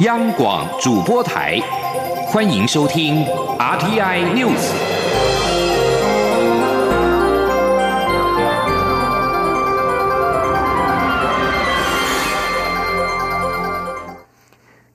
[0.00, 1.60] 央广主播台，
[2.26, 3.22] 欢迎收听
[3.58, 4.72] RTI News。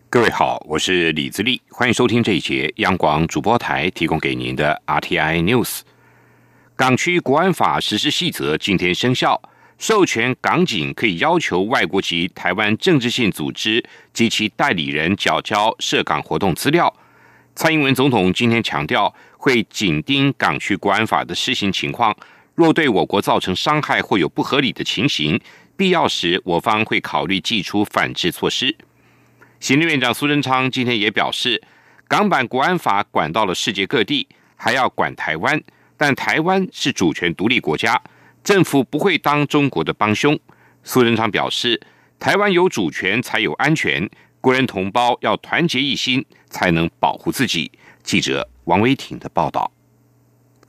[0.10, 5.82] 各位好，我是李自立，欢迎收听这一节央广主播台提供给您的 RTI News。
[6.76, 9.40] 港区国安法实施细则今天生效。
[9.78, 13.84] 授权港警可以要求外国籍台湾政治性组织
[14.14, 16.94] 及其代理人缴交涉港活动资料。
[17.56, 22.16] 蔡英文总统今天强调，会紧盯港区国安法的施行情况，
[22.56, 25.40] 若对我国造成伤害或有不合理的情形，
[25.76, 28.76] 必要时我方会考虑祭出反制措施。
[29.60, 31.62] 行政院长苏贞昌今天也表示，
[32.08, 35.62] 港版国安法管到了世界各地，还要管台湾，
[35.98, 38.02] 但台湾是主权独立国家。
[38.46, 40.40] 政府不会当中国的帮凶，
[40.84, 41.82] 苏贞昌表示，
[42.20, 44.08] 台湾有主权才有安全，
[44.40, 47.72] 国人同胞要团结一心，才能保护自己。
[48.04, 49.72] 记者王维挺的报道。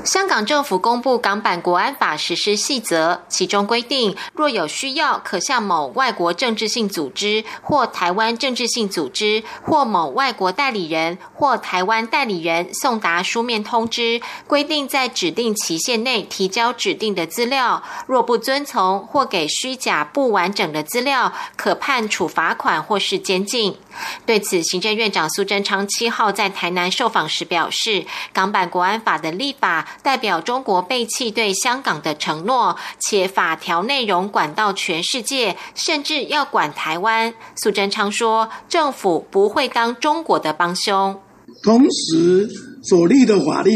[0.05, 17.83] 香港政府公布港版国安法实施细则，其中规定，若有需要，可向某外国政治性组织或台湾政治性组织或某外国代理人或台湾代理人送达书面通知，规定在指定期限内提交指定的资料。
[18.07, 23.77] 若不遵从或给虚假不完整的资料，可判处罚款或是监禁。
[24.25, 37.35] 对此，行政院长苏贞昌七号在台南受访时表示，港版国安法的立法代表中国背弃对香港的承诺，且法条内容管到全世界，甚至要管台湾。
[37.55, 41.21] 苏贞昌说，政府不会当中国的帮凶。
[41.63, 42.49] 同时，
[42.83, 43.73] 所立的法律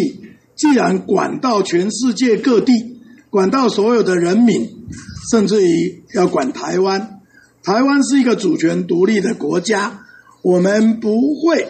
[0.56, 2.72] 既然管到全世界各地，
[3.30, 4.68] 管到所有的人民，
[5.30, 7.20] 甚至于要管台湾，
[7.62, 10.00] 台湾是一个主权独立的国家。
[10.42, 11.66] 我们不会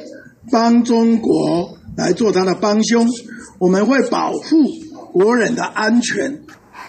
[0.51, 3.07] 帮中国来做他的帮凶，
[3.59, 4.65] 我们会保护
[5.13, 6.43] 国人的安全。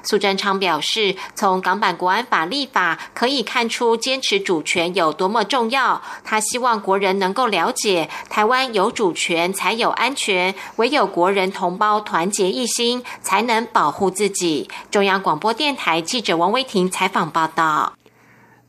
[0.03, 6.02] 苏贞昌表示，从港版国安法立法可以看出坚持主权有多么重要。
[6.24, 14.68] 他希望国人能够了解，台湾有主权才有安全，唯有国人同胞团结一心，才能保护自己。
[14.90, 17.94] 中央广播电台记者王威婷采访报道。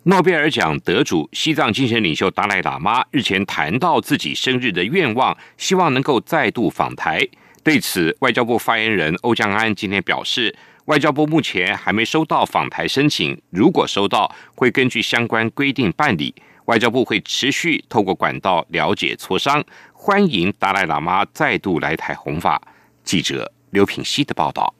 [0.04, 7.24] 诺贝尔奖得主、西藏精神领袖达赖喇嘛日前谈到自己生日的愿望，希望能够再度访台。
[7.62, 16.34] 对此，外交部发言人欧江安今天表示，外交部目前还没收到访台申请，如果收到，会根据相关规定办理。
[16.64, 22.60] 外交部会持续透过管道了解磋商，欢迎达赖喇嘛再度来台弘法。
[23.04, 24.74] 记者刘品希的报道。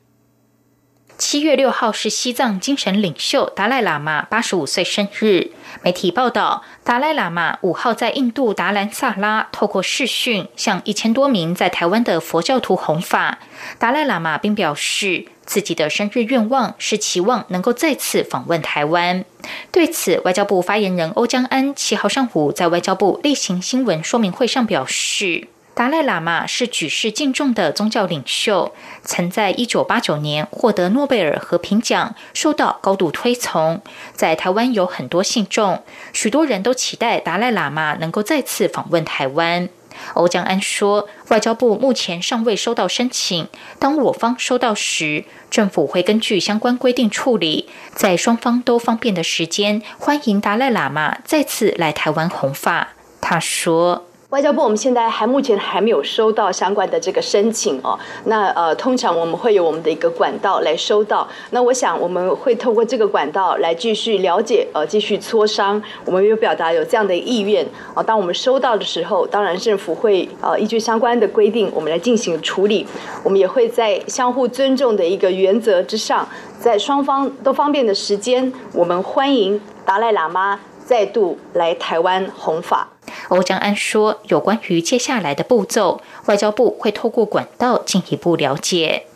[1.25, 5.53] 七月六号是西藏精神领袖达赖喇嘛八十五岁生日。
[5.81, 13.39] 媒体报道，达赖喇嘛五号在印度达兰萨拉透过视讯向一千多名在台湾的佛教徒弘法。
[13.79, 19.25] 达赖喇嘛并表示，自己的生日愿望是期望能够再次访问台湾。
[19.71, 25.47] 对此，外交部发言人欧江安七号上午在外交部例行新闻说明会上表示。
[25.75, 33.81] 达赖喇嘛是举世敬重的宗教领袖，曾在一九八九年获得诺贝尔和平奖，受到高度推崇。
[34.13, 39.71] 在台湾有很多信众，许多人都期待达赖喇嘛能够再次访问台湾。
[40.13, 52.91] 欧江安说，外交部目前尚未收到申请，当我方收到时，政府会根据相关规定处理，在双方都方便的时间，欢迎达赖喇嘛再次来台湾弘法。
[53.23, 54.05] 他说。
[54.33, 57.99] 外交部，我们现在还目前还没有收到相关的这个申请哦。
[58.25, 61.29] 那呃，通常我们会有我们的一个管道来收到。
[61.51, 65.83] 那我想我们会透过这个管道来继续了解，呃，继续磋商。
[66.07, 68.03] 我们有表达有这样的意愿啊。
[68.03, 72.87] 当我们收到的时候，当然政府会呃依据相关的规定，我们来进行处理。
[73.23, 76.27] 我们也会在相互尊重的一个原则之上，
[76.59, 82.92] 在双方都方便的时间，我们欢迎达赖喇嘛再度来台湾弘法。
[83.29, 89.07] 欧江安说：“有关于接下来的步骤，外交部会透过管道进一步了解。”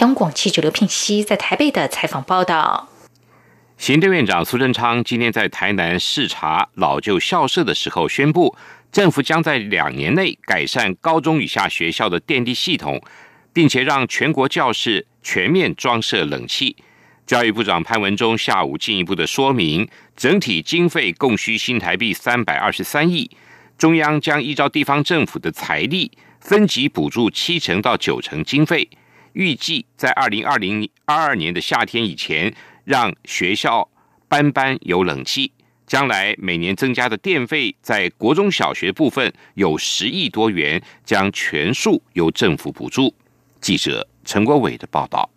[0.00, 2.88] 央广记者刘聘熙在台北的采访报道。
[3.78, 8.54] 行政院长苏贞昌今天在台南视察老旧校舍的时候宣布，
[8.92, 13.00] 政府将在两年内改善高中以下学校的电力系统，
[13.54, 16.76] 并且让全国教室全面装设冷气。
[17.26, 23.30] 教育部长潘文忠下午进一步的说明，整体经费共需新台币三百二十三亿，
[23.78, 28.88] 中央将依照地方政府的财力分级补助七成到九成经费，
[29.34, 32.52] 预计在二零二零二二年的夏天以前，
[32.84, 33.88] 让学校
[34.26, 35.52] 班班有冷气。
[35.86, 43.12] 将来每年增加的电费，在国中小学部分有十亿多元，将全数由政府补助。
[43.60, 45.28] 记者陈国伟的报道。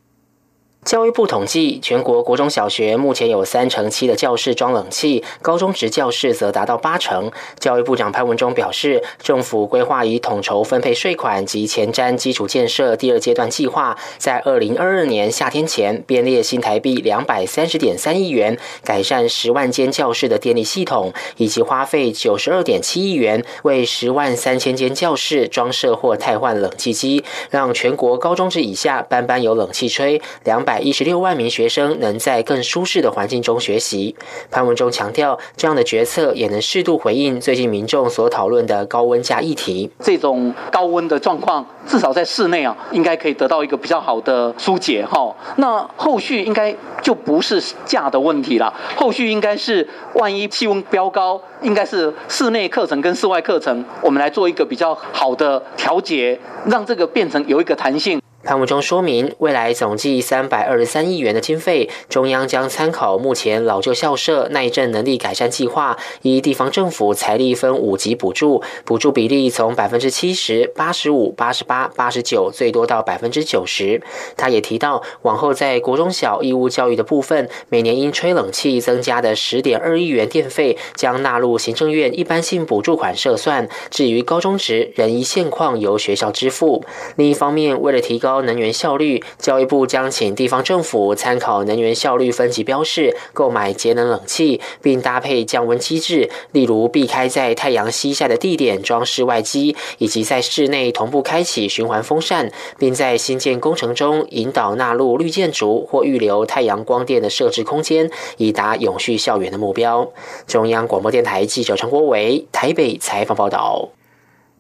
[0.86, 7.32] 教育部统计，全国国中小学目前有三成七的教室装冷气，高中职教室则达到八成。
[7.58, 30.73] 教育部长潘文忠表示，政府规划以统筹分配税款及前瞻基础建设第二阶段计划，在二零二二年夏天前编列新台币两百三十点三亿元，改善十万间教室的电力系统，以及花费九十二点七亿元为十万三千间教室装设或汰换冷气机，让全国高中职以下班班有冷气吹，两百。
[30.74, 34.16] 百一十六万名学生能在更舒适的环境中学习。
[34.50, 39.92] 潘文忠强调，这样的决策也能适度回应最近民众所讨论的高温假议题。
[40.00, 45.32] 这种高温的状况，至少在室内啊，应该可以得到一个比较好的疏解哈。
[45.58, 58.20] 那后续应该就不是假的问题了，后续应该是万一气温飙高，应该是室内课程跟室外课程，我们来做一个比较好的调节，让这个变成有一个弹性。
[58.46, 74.02] 潘文忠说明，未来总计三百二十三亿元的经费，中央将参考目前老旧校舍耐震能力改善计划，依地方政府财力分五级补助，补助比例从百分之七十、八十五、八十八、八十九，最多到百分之九十。
[74.36, 83.70] 他也提到，往后在国中小义务教育的部分，每年因吹冷气增加的十点二亿元电费，将纳入行政院一般性补助款设算。
[83.90, 86.84] 至于高中时，仍依现况由学校支付。
[87.16, 110.12] 另一方面，为了提高高能源效率，教育部将请地方政府参考能源效率分级标示，购买节能冷气，并搭配降温机制，例如避开在太阳西下的地点装室外机，以及在室内同步开启循环风扇，并在新建工程中引导纳入绿建筑或预留太阳光电的设置空间，以达永续校园的目标。
[110.48, 113.90] 中央广播电台记者陈国伟台北采访报道。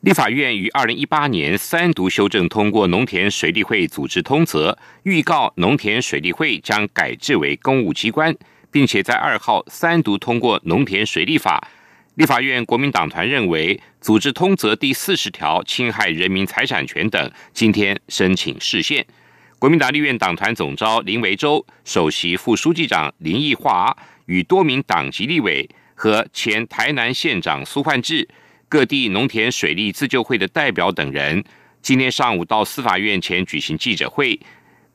[0.03, 8.35] 立法院于二零一八年三读修正通过农田水利会组织通则，预告农田水利会将改制为公务机关，
[8.69, 11.65] 并且在二号三读通过农田水利法。
[12.15, 19.05] 立法院国民党团认为组织通则第四十条侵害人民财产权等，今天申请释宪。
[19.57, 23.95] 国民党立院党团总召林维洲、首席副书记长林义华
[24.25, 28.27] 与多名党籍立委和前台南县长苏焕智。
[28.73, 31.43] 各地农田水利自救会的代表等人
[31.83, 34.39] 今天上午到司法院前举行记者会，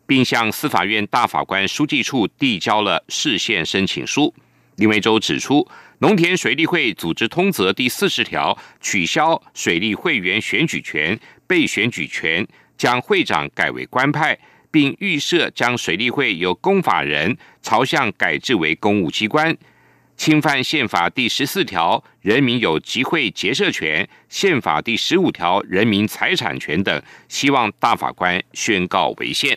[0.05, 4.35] 并向司法院大法官书记处递交了释宪申请书。
[4.79, 5.65] 林维洲指出，
[6.01, 11.17] 农田水利会组织通则第四十条取消水利会员选举权、
[11.47, 12.45] 被选举权，
[12.77, 14.37] 将会长改为官派，
[14.73, 19.57] 并预设将水利会由公法人朝向改制为公务机关。
[20.19, 29.57] 侵犯宪法第十四条人民有集会结社权，宪法第十五条人民财产权等，希望大法官宣告违宪。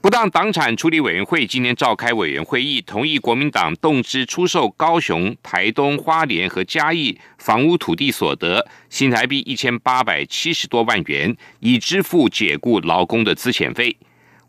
[0.00, 13.96] 不当党产处理委员会今天召开委员会议，同意国民党动支出售高雄、台东、花莲和嘉义房屋土地所得新台币一千八百七十多万元，以支付解雇劳工的资遣费。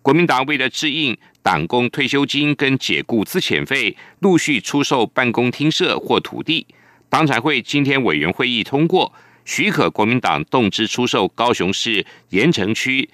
[0.04, 1.18] 国民党为了支应。
[1.42, 6.66] 党工退休金跟解雇资遣费陆续出售办公厅舍或土地，
[7.10, 9.12] 党产会今天委员会议通过
[9.44, 13.10] 许可国民党动支出售高雄市盐城区、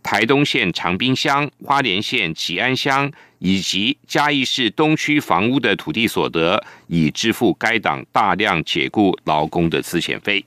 [0.00, 10.44] 台东县长滨乡、花莲县吉安乡以及嘉义市东区房屋的土地所得，以支付该党大量解雇劳工的资遣费。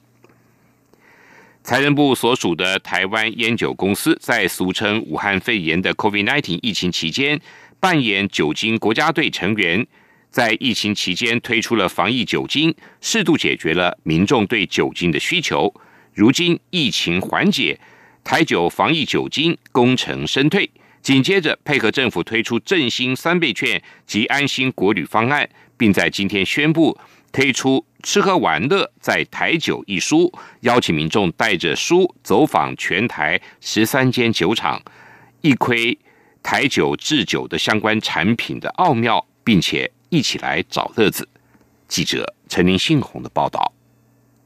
[1.65, 7.41] 财政部所属的台湾烟酒公司在俗称武汉肺炎的 COVID-19 疫情期间，
[7.79, 9.83] 扮演酒精国家队成员，
[10.29, 15.73] 在疫情期间推出了防疫酒精，适度解决了民众对酒精的需求。
[16.13, 17.79] 如今疫情缓解，
[18.23, 20.69] 台酒防疫酒精功成身退，
[21.01, 26.95] 紧接着配合政府推出振兴三倍券及安心国旅方案，并在今天宣布。
[27.35, 34.81] 推出吃喝玩乐在台酒一书，邀请民众带着书走访全台十三间酒厂，
[35.41, 35.99] 一窥
[36.41, 41.27] 台酒制酒的相关产品的奥妙，并且一起来找乐子。
[41.89, 43.73] 记者陈林信宏的报道。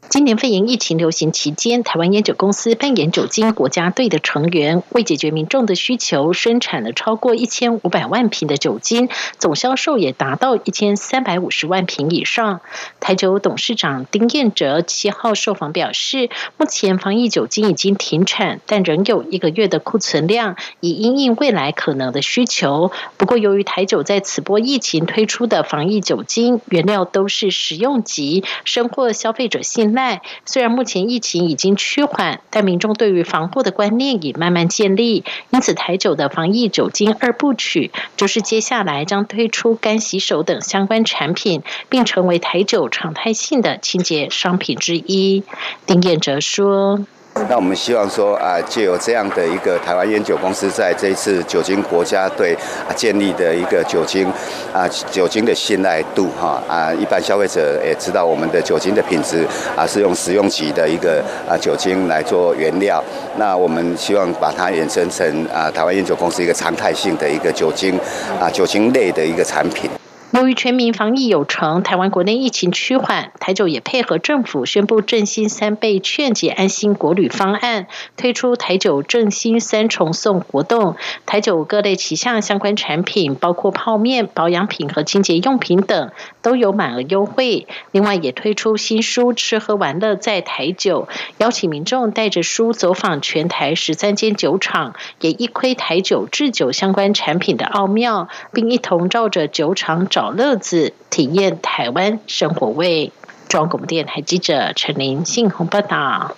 [0.10, 12.62] 今年肺炎疫情流行期间，台湾烟酒公司扮演酒精国家队的成员，为解决民众的需求，生产了超过一千五百万瓶的酒精，总销售也达到一千三百五十万瓶以上。
[13.00, 22.92] 台酒董事长丁彦哲七号受访表示，目前防疫酒精已经停产，但仍有一个月的库存量，以应应未来可能的需求。
[23.18, 29.99] 不过，由于台酒在此波疫情推出的防疫酒精原料都是食用级，深获消费者信赖。
[30.46, 35.24] 虽然目前疫情已经趋缓，但民众对于防护的观念已慢慢建立。
[35.52, 45.44] 因此，台酒的防疫酒精二部曲，就是接下来将推出干洗手等相关产品，并成为台酒常态性的清洁商品之一。
[45.86, 47.06] 丁彦哲说。
[47.48, 52.56] 那我们希望说啊，借由这样的一个台湾烟酒公司在这一次酒精国家队
[52.96, 54.28] 建立的一个酒精
[54.74, 63.04] 啊酒精的信赖度哈啊，一般消费者也知道我们的酒精的品质啊是用食用级的一个啊酒精来做原料。
[63.38, 68.00] 那我们希望把它衍生成啊台湾烟酒公司一个常态性的一个酒精
[68.40, 69.90] 啊酒精类的一个产品。
[70.32, 80.96] 由于全民防疫有成，台湾国内疫情趋缓，台酒也配合政府宣布振兴三倍劝解安心国旅方案，推出台酒振兴三重送活动。
[81.26, 86.12] 台酒各类旗下相关产品，包括泡面、保养品和清洁用品等，
[86.44, 87.66] 都有满额优惠。
[87.92, 91.08] 另外，也推出新书《吃喝玩乐在台酒》，
[91.40, 100.19] 邀请民众带着书走访全台十三间酒厂，也一窥台酒制酒相关产品的奥妙，并一同照着酒厂找。
[100.20, 103.14] 找乐子，体验台湾生活味。
[103.48, 106.36] 中央广电台记者陈林信鸿报道：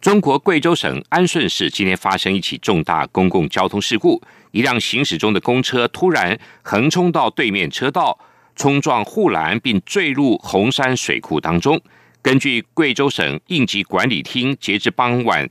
[0.00, 4.22] 中国贵州省安顺市今天发生一起重大公共交通事故，
[4.52, 8.18] 一辆行驶中的公车突然横冲到对面车道，
[8.56, 11.78] 冲撞护栏，并坠入红山水库当中。
[12.22, 15.46] 根据贵州省应急管理厅，截至傍晚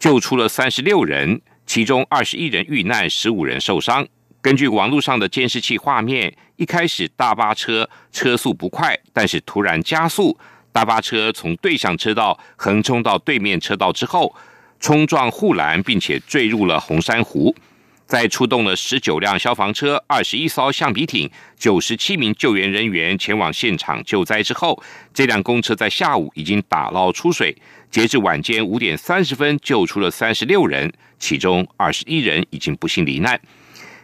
[0.00, 4.04] 救出了三十六人，其中二十一人遇难，十五人受伤。
[4.42, 10.38] 根据网络上的监视器画面，一开始大巴车车速不快，但是突然加速，
[10.70, 14.36] 大巴车从对向车道横冲到对面车道之后，
[14.78, 17.56] 冲撞护栏，并且坠入了红山湖。
[18.04, 24.82] 在出动了十九辆消防车、二十一艘橡皮艇、九十七名救援人员前往现场救灾之后，
[25.14, 27.56] 这辆公车在下午已经打捞出水。
[27.90, 33.40] 截至晚间五点三十分，救出了三十六人，其中二十一人已经不幸罹难。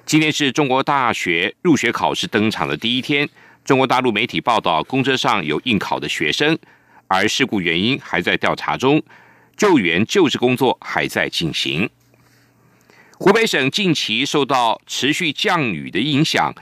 [0.07, 3.29] 今天是中国大学入学考试登场的第一天。
[3.65, 6.57] 中国大陆媒体报道，公车上有应考的学生，
[7.09, 9.03] 而事故原因还在调查中，
[9.57, 11.91] 救援救治工作还在进行。
[13.19, 16.55] 湖北省近期受到持续降雨的影响，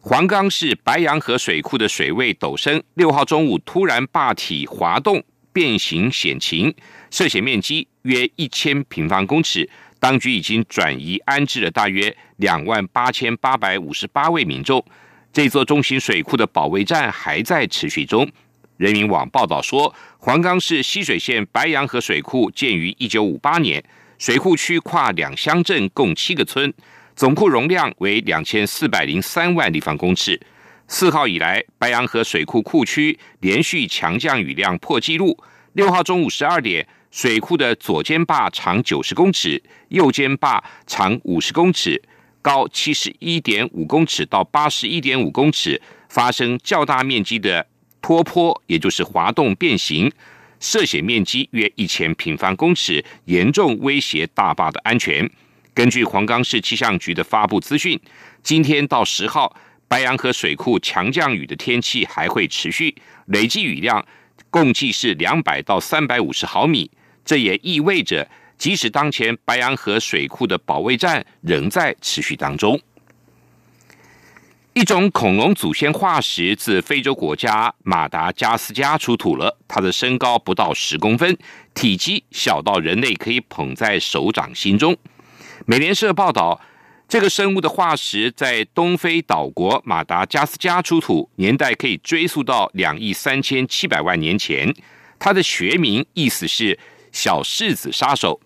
[0.00, 6.72] 黄冈市白洋河水库的水位陡升，六号中午突然坝体滑动变形险情，
[7.10, 9.68] 涉险面积约一千平方公尺。
[9.98, 14.84] 当局已经转移安置了大约两万八千八百五十八位民众。
[15.32, 18.30] 这座中型水库的保卫战还在持续中。
[18.76, 23.82] 人民网报道说，黄冈市溪水县白洋河水库建于一九五八年，
[24.18, 26.72] 水库区跨两乡镇，共七个村，
[27.16, 30.38] 总库容量为两千四百零三万立方公尺。
[30.86, 35.42] 四号以来，白洋河水库库区连续强降雨量破纪录。
[35.72, 36.86] 六号中午十二点。
[37.14, 42.02] 水库的左肩坝长九十公尺，右肩坝长五十公尺，
[42.42, 47.64] 高七十一点五公尺到八十一点五公尺，发生较大面积的
[48.00, 50.10] 坡坡，也就是滑动变形，
[50.58, 55.30] 涉险面积约一千平方公尺，严重威胁大坝的安全。
[55.72, 57.96] 根据黄冈市气象局的发布资讯，
[58.42, 59.56] 今天到十号，
[59.86, 62.92] 白洋河水库强降雨的天气还会持续，
[63.26, 64.04] 累计雨量
[64.50, 66.90] 共计是两百到三百五十毫米。
[67.24, 68.28] 这也意味着，
[68.58, 72.80] 即使当前白洋河水库的保卫战仍在持续当中。
[74.74, 81.38] 一种恐龙祖先化石自非洲国家马达加斯加出土了，它的身高不到十公分，
[81.74, 84.96] 体积小到人类可以捧在手掌心中。
[85.64, 86.60] 美联社报道，
[87.08, 94.74] 这个生物的化石在东非岛国马达加斯加出土，年代可以追溯到两亿三千七百万年前。
[95.20, 96.76] 它的学名意思是。
[97.14, 98.40] 小柿子杀手，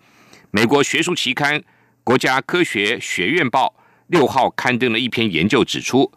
[0.51, 1.59] 美国学术期刊
[2.03, 3.73] 《国家科学学院报》
[4.05, 6.11] 六号刊登了一篇研究，指出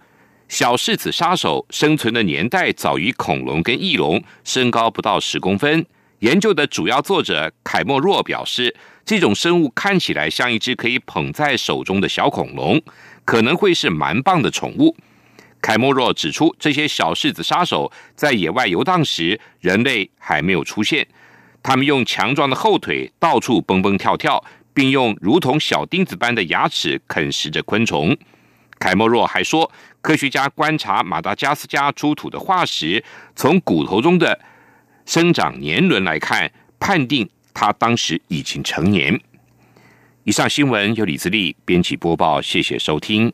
[0.49, 5.85] 小柿子杀手生存的年代早于恐龙跟翼龙，身高不到十公分。
[6.19, 12.79] 研究的主要作者凯莫若表示，这种生物看起来像一只可以捧在手中的小恐龙，
[13.25, 14.95] 可能会是蛮棒的宠物。
[15.63, 21.09] 凯莫若指出，这些小柿子杀手在野外游荡时，人类还没有出现。
[21.63, 28.17] 他们用强壮的后腿到处蹦蹦跳跳，并用如同小钉子般的牙齿啃食着昆虫。
[28.79, 33.05] 凯莫若还说，科学家观察马达加斯加出土的化石，
[33.37, 34.41] 从骨头中的
[35.07, 36.51] 生长年轮来看，
[36.81, 39.21] 判定它当时已经成年。
[40.25, 43.33] 以上新闻由李自力编辑播报，谢谢收听。